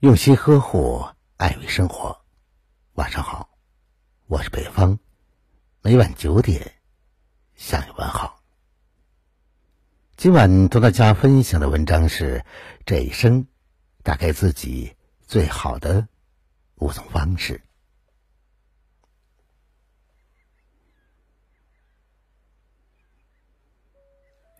[0.00, 1.06] 用心呵护，
[1.38, 2.20] 爱与生活。
[2.96, 3.48] 晚上好，
[4.26, 4.98] 我是北方，
[5.80, 6.74] 每晚九点
[7.54, 8.42] 向你问好。
[10.14, 12.44] 今晚同大家分享的文章是：
[12.84, 13.46] 这一生
[14.02, 14.94] 打开自己
[15.26, 16.06] 最好的
[16.74, 17.62] 五种方式。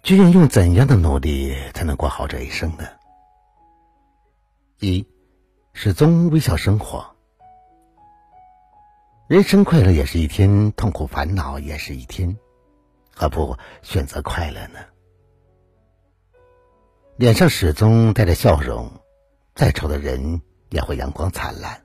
[0.02, 2.88] 究竟用怎样的努力才能过好这一生呢？
[4.78, 5.06] 一，
[5.78, 7.06] 始终微笑生活。
[9.28, 12.34] 人生快乐也是一天，痛苦烦恼也是一天，
[13.14, 14.78] 何不选择快乐呢？
[17.16, 18.90] 脸上始终带着笑容，
[19.54, 21.78] 再丑的人也会阳光灿烂；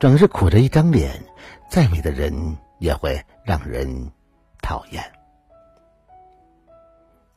[0.00, 1.24] 整日苦着一张脸，
[1.70, 4.10] 再美的人也会让人
[4.60, 5.00] 讨厌。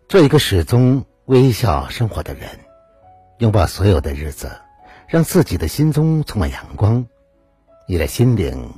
[0.09, 2.49] 做一个始终微笑生活的人，
[3.37, 4.51] 拥抱所有的日子，
[5.11, 7.05] 让自己的心中充满阳光。
[7.85, 8.73] 你的心灵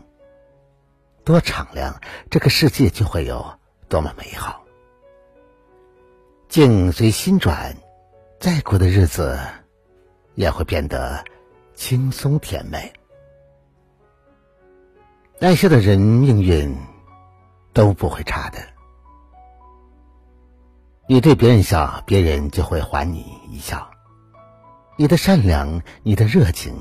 [1.24, 3.46] 多敞亮，这个世界就会有
[3.88, 4.64] 多么美好。
[6.50, 7.78] 境随心转，
[8.40, 9.40] 再苦的日子
[10.34, 11.24] 也会变得
[11.76, 12.92] 轻松甜美。
[15.40, 16.76] 爱笑的人，命运
[17.74, 18.58] 都不会差的。
[21.08, 23.93] 你对别人笑，别人就会还你一笑。
[24.96, 26.76] 你的善良，你的热情，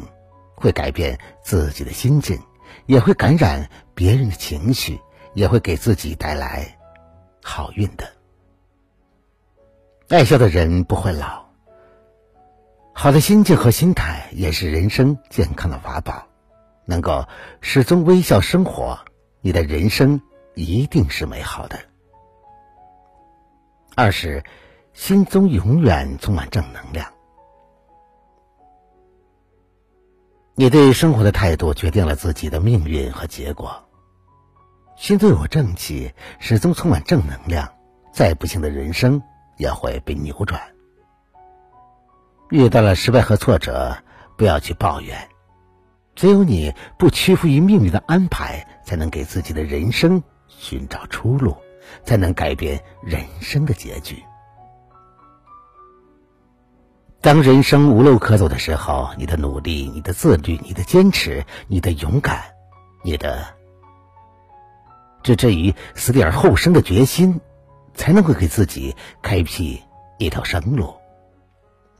[0.54, 2.38] 会改变自己的心境，
[2.86, 5.00] 也会感染别人的情绪，
[5.34, 6.78] 也会给自己带来
[7.42, 8.06] 好运的。
[10.08, 11.46] 爱笑的人不会老，
[12.92, 16.26] 好的心境和心态也是人生健康的法宝。
[16.84, 17.24] 能够
[17.60, 18.98] 始终微笑生活，
[19.40, 20.20] 你的人生
[20.54, 21.78] 一定是美好的。
[23.94, 24.42] 二是，
[24.92, 27.10] 心中永远充满正能量。
[30.54, 33.84] 你对生活的态度决定了自己的命运和结果。
[34.96, 37.72] 心中有正气，始终充满正能量，
[38.12, 39.22] 再不幸的人生
[39.56, 40.60] 也会被扭转。
[42.50, 43.96] 遇到了失败和挫折，
[44.36, 45.28] 不要去抱怨，
[46.14, 51.56] 只有你不屈服于命运的安排，才能给自己的人生寻找出路。
[52.04, 54.22] 才能改变人生的结局。
[57.22, 62.42] 当人生无路可走的时候，你的努力、你的自律、你的坚持、你的勇敢、
[63.04, 63.46] 你的
[65.22, 67.40] 置之于死地而后生的决心，
[67.94, 69.80] 才能够给自己开辟
[70.18, 70.92] 一条生路，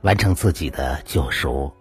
[0.00, 1.72] 完成自己的救赎。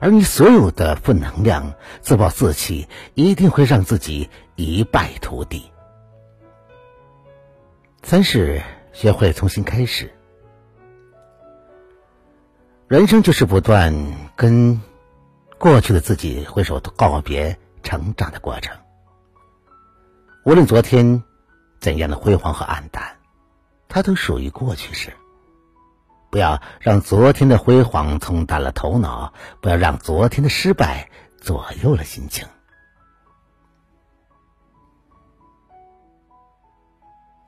[0.00, 5.70] 而你所有的负能量、自暴自弃，一定会让自己一败涂地。
[8.02, 8.62] 三是
[8.94, 10.15] 学会重新开始。
[12.88, 13.92] 人生就是不断
[14.36, 14.80] 跟
[15.58, 18.76] 过去的自己挥手告别、成长的过程。
[20.44, 21.24] 无论昨天
[21.80, 23.16] 怎样的辉煌和黯淡，
[23.88, 25.12] 它都属于过去式。
[26.30, 31.10] 不要让昨天的辉煌冲淡了头脑，不要让昨天的失败
[31.40, 32.46] 左右了心情。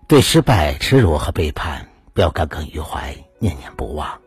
[0.08, 4.20] 对失败、耻辱和背叛，不要耿耿于怀、念念不忘。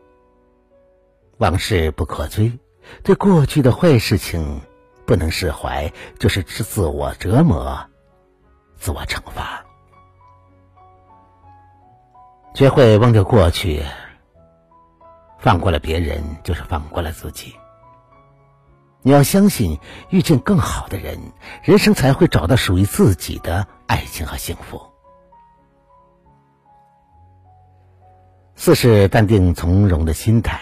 [1.42, 2.56] 往事不可追，
[3.02, 4.60] 对过去的坏事情
[5.04, 7.84] 不能释怀，就是自我折磨、
[8.76, 9.64] 自我惩罚。
[12.54, 13.82] 学会忘掉过去，
[15.40, 17.52] 放过了别人，就是放过了自己。
[19.00, 19.80] 你要相信，
[20.10, 21.18] 遇见更好的人，
[21.64, 24.80] 人生才会找到属于自己的爱情和幸福。
[28.54, 30.60] 四是淡定从容的心态，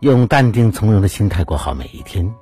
[0.00, 2.34] 用淡定从容的心态过好每一天，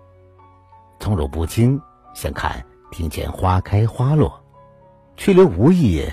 [1.00, 1.82] 从容不惊，
[2.14, 4.44] 相看庭前花开花落，
[5.16, 6.08] 去留无意，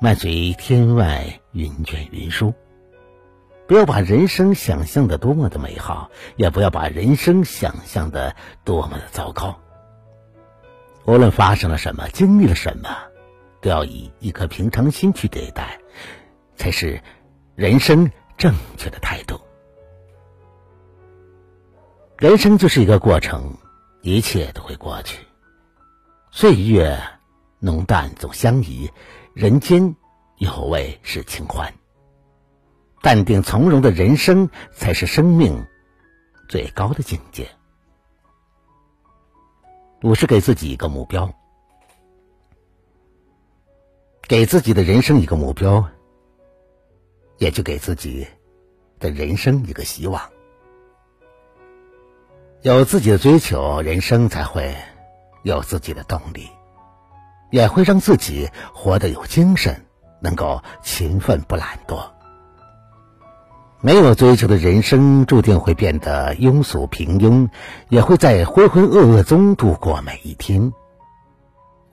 [0.00, 2.54] 漫随天外云卷云舒。
[3.66, 9.58] 不要把人生想象的多么的美好，也不要把人生想象的多么的糟糕。
[11.04, 12.96] 无论发生了什么，经历了什么，
[13.60, 15.80] 都要以一颗平常心去对待。
[16.54, 17.02] 才是
[17.56, 19.39] 人生正确的态度。
[22.20, 23.56] 人生就是一个过程，
[24.02, 25.26] 一切都会过去。
[26.30, 27.00] 岁月
[27.60, 28.90] 浓淡总相宜，
[29.32, 29.96] 人间
[30.36, 31.72] 有味是清欢。
[33.00, 35.64] 淡定从容的人生，才是生命
[36.46, 37.48] 最高的境界。
[40.02, 41.32] 五是给自己一个目标，
[44.28, 45.88] 给自己的人生一个目标。
[47.38, 48.26] 也就给自己
[48.98, 50.20] 的人生一个希望。
[52.62, 54.76] 有自己的追求，人生才会
[55.42, 56.46] 有自己的动力，
[57.50, 59.86] 也会让自己活得有精神，
[60.20, 62.10] 能够勤奋不懒惰。
[63.80, 67.48] 没有追求的人生，注定会变得庸俗平庸，
[67.88, 70.70] 也会在浑浑噩噩中度过每一天。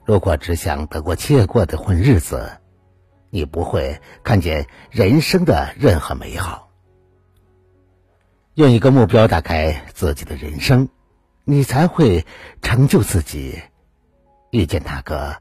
[0.04, 2.58] 如果只想得过且过的混日子，
[3.30, 6.67] 你不会看见人生的任何美好。
[8.58, 10.88] 用一个目标打开自己的人生，
[11.44, 12.26] 你才会
[12.60, 13.62] 成就自己，
[14.50, 15.40] 遇见那个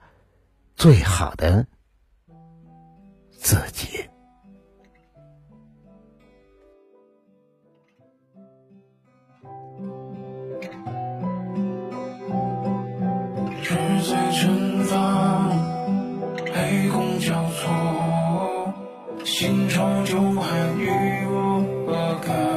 [0.75, 1.65] 最好的
[3.31, 3.87] 自己。
[14.31, 15.49] 前方，
[16.53, 18.73] 黑空交错，
[19.25, 22.56] 新愁旧恨与我何干？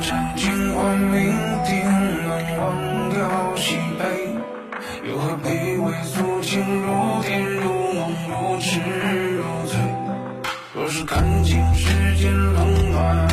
[0.00, 1.32] 斩尽换酩
[1.64, 1.82] 酊，
[2.22, 4.04] 能忘掉喜悲，
[5.08, 5.48] 又何必
[5.78, 8.78] 为俗情如电如梦如痴
[9.36, 9.78] 如醉？
[10.74, 13.26] 若是看尽世间冷暖，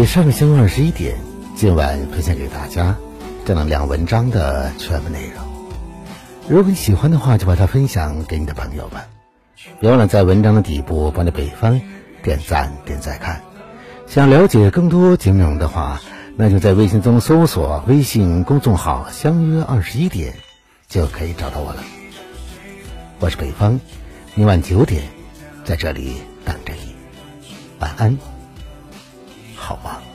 [0.00, 1.14] 以上是二十一点，
[1.54, 2.96] 今晚分享给大家
[3.44, 5.44] 正能量文章的全部内容。
[6.48, 9.02] 如果你喜欢的话，就把它分享给你的朋友们。
[9.78, 11.82] 别忘了在文章的底部帮着北方
[12.22, 13.42] 点赞、点赞看。
[14.06, 16.00] 想了解更多节目内容的话，
[16.34, 20.32] 那就在微信中搜索微信公众号“相约二十一点”，
[20.88, 21.84] 就可以找到我了。
[23.18, 23.78] 我是北方，
[24.34, 25.02] 明晚九点
[25.62, 26.14] 在这里
[26.46, 26.94] 等着你。
[27.80, 28.16] 晚安，
[29.70, 30.09] 好吗？